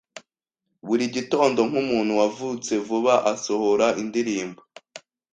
Buri 0.87 1.05
gitondo 1.15 1.59
nkumuntu 1.69 2.11
wavutse 2.21 2.71
vuba 2.87 3.13
asohora 3.33 3.87
indirimbo 4.01 4.61